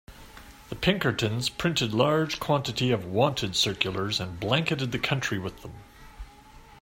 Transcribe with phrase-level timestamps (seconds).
[0.69, 5.75] The Pinkerton's printed large quantity of "Wanted" circulars and blanketed the country with them.